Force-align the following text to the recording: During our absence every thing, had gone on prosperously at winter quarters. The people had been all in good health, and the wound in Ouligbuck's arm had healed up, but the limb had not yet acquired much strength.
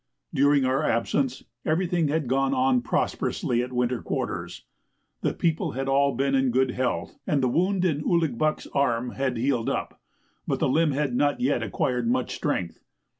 During 0.33 0.65
our 0.65 0.83
absence 0.83 1.43
every 1.63 1.85
thing, 1.85 2.07
had 2.07 2.27
gone 2.27 2.55
on 2.55 2.81
prosperously 2.81 3.61
at 3.61 3.71
winter 3.71 4.01
quarters. 4.01 4.63
The 5.21 5.31
people 5.31 5.73
had 5.73 5.85
been 5.85 5.89
all 5.93 6.19
in 6.19 6.49
good 6.49 6.71
health, 6.71 7.19
and 7.27 7.43
the 7.43 7.47
wound 7.47 7.85
in 7.85 8.01
Ouligbuck's 8.03 8.65
arm 8.73 9.11
had 9.11 9.37
healed 9.37 9.69
up, 9.69 10.01
but 10.47 10.57
the 10.57 10.67
limb 10.69 10.89
had 10.89 11.13
not 11.15 11.39
yet 11.39 11.61
acquired 11.61 12.07
much 12.09 12.33
strength. 12.33 12.79